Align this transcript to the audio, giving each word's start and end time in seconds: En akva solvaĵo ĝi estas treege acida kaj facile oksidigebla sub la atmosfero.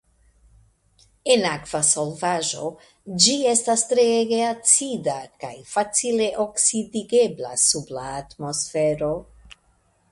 En 1.33 1.43
akva 1.49 1.81
solvaĵo 1.89 2.71
ĝi 3.25 3.35
estas 3.51 3.83
treege 3.91 4.41
acida 4.53 5.19
kaj 5.45 5.53
facile 5.75 6.33
oksidigebla 6.47 7.55
sub 7.67 7.95
la 7.99 8.09
atmosfero. 8.25 9.13